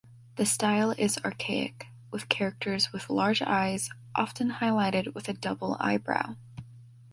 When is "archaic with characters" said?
1.23-2.91